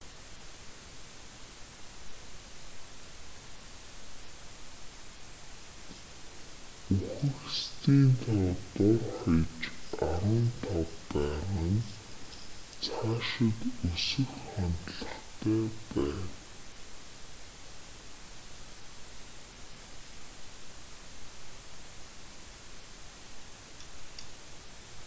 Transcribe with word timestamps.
үхэгсдийн 6.93 8.05
тоо 8.23 8.45
дор 8.75 9.01
хаяж 9.19 9.61
15 9.99 10.91
байгаа 11.11 11.65
нь 11.73 11.83
цаашид 12.83 13.57
өсөх 13.91 14.31
хандлагатай 14.51 15.63
байна 15.89 16.25